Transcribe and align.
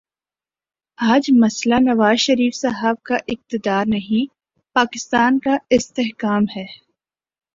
آج 0.97 1.29
مسئلہ 1.31 1.75
نواز 1.79 2.19
شریف 2.19 2.55
صاحب 2.55 3.03
کا 3.03 3.15
اقتدار 3.27 3.85
نہیں، 3.87 4.33
پاکستان 4.75 5.39
کا 5.39 5.57
استحکام 5.69 6.43
ہے۔ 6.55 6.65